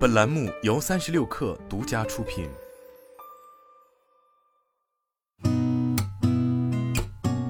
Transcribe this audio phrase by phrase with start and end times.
[0.00, 2.48] 本栏目由三十六氪独家出品。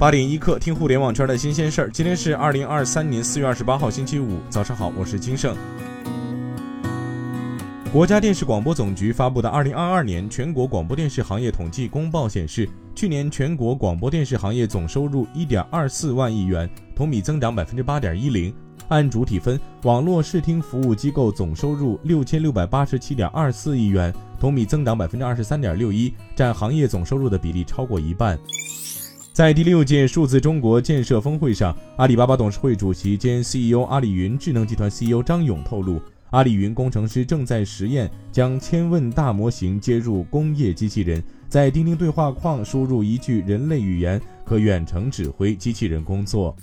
[0.00, 1.90] 八点一刻，听互联网圈的新鲜事儿。
[1.92, 5.56] 今天是二零二三年四月二十八号，星期五，早上好，我是金盛。
[7.92, 18.52] 国家电视广播总局发布的《二零二二年全国广播电视行业统计公报》显示，去年全国广播电视行业总收入一点二四万亿元，同比增长百分之八点一零。
[18.90, 28.36] 按主体分，网络视听服务机构总收入六千六百八十七点二四亿元，同比增长百分之二十三点六一，占行业总收入的比例超过一半。
[29.32, 46.56] 在第六届数字中国建设峰会上，阿里巴巴董事会主席兼 CEO 阿里云智能集团 CEO 张勇透露，阿里云工程师正在实验将千问大模型接入工业机器人，在钉钉对话框输入一句人类语言，可远程指挥机器人工作。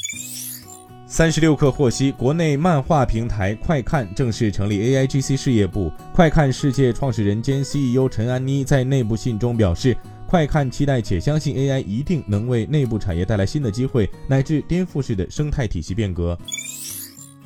[1.09, 5.89] 三十六氪获悉，国内漫画平台快看正式成立 AIGC 事业部。
[6.13, 9.95] 快看世界创始人兼 CEO 陈安妮在内部信中表示，
[10.27, 16.37] 快看期待且相信 AI 一定能为内部产业带来新的机会，乃至颠覆式的生态体系变革。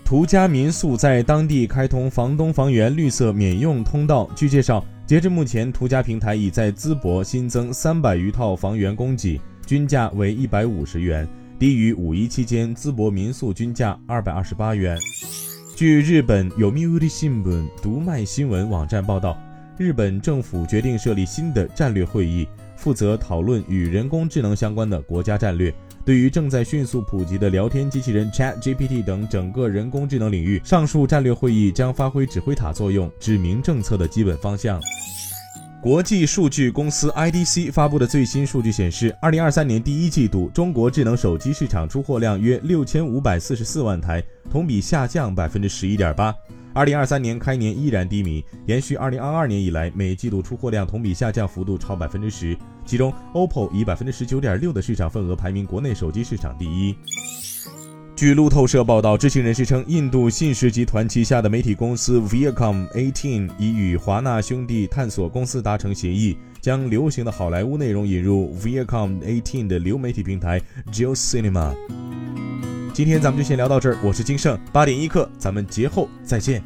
[0.03, 4.27] 途家民宿在当地开通房东房源绿色免用通道。
[4.35, 11.27] 据介绍，截至目前，途家平台已在淄博新增三百余套房源供给，均价为一百五十元。
[11.61, 14.97] 低于五一期间淄博民宿均价二百二十八元。
[15.75, 19.37] 据日本有 Yomiuri Shimbun 读卖新闻网站报道，
[19.77, 25.71] 日本政府决定设立新的战略会议，负责讨论与人工智能相关的国家战略。
[26.03, 34.81] 对于正在迅速普及的聊天机器人 ChatGPT 等整个人工智能领域，上述战略会议将发挥指挥塔作用，指明政策的基本方向。
[35.81, 46.31] 国际数据公司 IDC 发布的最新数据显示，二零二三年第一季度中国智能手机市场出货量约六千五百四十四万台，同比下降百分之十一点八。
[46.71, 52.55] 二零二三年开年依然低迷，延续二零二二年以来每季度出货量同比下降幅度超百分之十。
[52.85, 56.95] 其中，OPPO 以百分之十九点六的市场份额排名国内手机市场第一。
[58.21, 70.61] 据路透社报道，知情人士称，印度信实集团旗下的媒体公司 Viacom 18已与华纳兄弟探索公司达成协议，将流行的好莱坞内容引入 Viacom 18的流媒体平台
[70.91, 71.73] Geo Cinema。
[72.93, 76.61] 今天咱们就先聊到这儿，我是金盛，八点一刻，咱们节后再见。